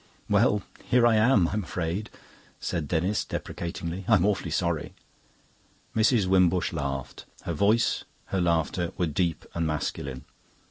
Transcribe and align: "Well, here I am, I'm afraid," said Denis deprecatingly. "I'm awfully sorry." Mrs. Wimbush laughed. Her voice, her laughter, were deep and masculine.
"Well, 0.27 0.63
here 0.83 1.05
I 1.05 1.15
am, 1.15 1.49
I'm 1.49 1.63
afraid," 1.63 2.09
said 2.59 2.87
Denis 2.87 3.23
deprecatingly. 3.23 4.03
"I'm 4.07 4.25
awfully 4.25 4.49
sorry." 4.49 4.95
Mrs. 5.95 6.25
Wimbush 6.25 6.73
laughed. 6.73 7.25
Her 7.43 7.53
voice, 7.53 8.03
her 8.33 8.41
laughter, 8.41 8.93
were 8.97 9.05
deep 9.05 9.45
and 9.53 9.67
masculine. 9.67 10.25